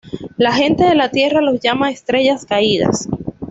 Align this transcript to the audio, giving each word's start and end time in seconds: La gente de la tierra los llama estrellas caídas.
La 0.35 0.51
gente 0.51 0.83
de 0.83 0.95
la 0.95 1.11
tierra 1.11 1.41
los 1.41 1.59
llama 1.59 1.91
estrellas 1.91 2.47
caídas. 2.47 3.07